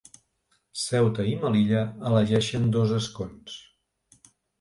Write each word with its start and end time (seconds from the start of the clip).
Ceuta 0.83 1.25
i 1.31 1.35
Melilla 1.43 1.83
elegeixen 2.11 2.65
dos 2.77 2.95
escons. 3.01 3.59